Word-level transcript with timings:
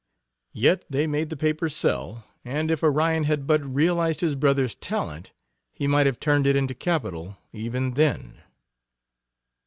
Yet 0.55 0.83
they 0.89 1.05
made 1.05 1.29
the 1.29 1.37
paper 1.37 1.69
sell, 1.69 2.25
and 2.43 2.71
if 2.71 2.81
Orion 2.81 3.25
had 3.25 3.45
but 3.45 3.63
realized 3.63 4.21
his 4.21 4.33
brother's 4.33 4.73
talent 4.73 5.31
he 5.71 5.85
might 5.85 6.07
have 6.07 6.19
turned 6.19 6.47
it 6.47 6.55
into 6.55 6.73
capital 6.73 7.37
even 7.53 7.91
then. 7.93 8.41